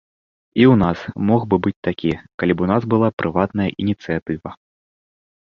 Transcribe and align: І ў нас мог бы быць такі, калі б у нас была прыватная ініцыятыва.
І 0.61 0.63
ў 0.71 0.77
нас 0.83 0.99
мог 1.29 1.41
бы 1.51 1.59
быць 1.67 1.83
такі, 1.89 2.11
калі 2.41 2.53
б 2.57 2.65
у 2.65 2.71
нас 2.73 2.81
была 2.95 3.09
прыватная 3.25 3.69
ініцыятыва. 3.85 4.49